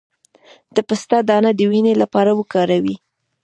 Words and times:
د 0.75 0.77
پسته 0.87 1.17
دانه 1.29 1.51
د 1.55 1.61
وینې 1.71 1.93
لپاره 2.01 2.31
وکاروئ 2.39 2.95